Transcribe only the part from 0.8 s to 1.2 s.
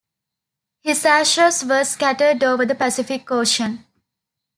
His